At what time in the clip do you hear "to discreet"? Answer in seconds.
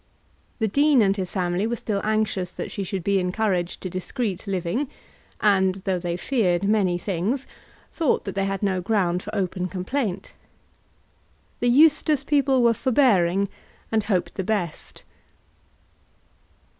3.81-4.47